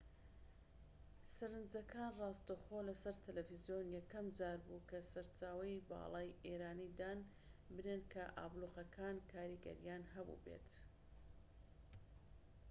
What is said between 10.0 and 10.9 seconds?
هەبوو بێت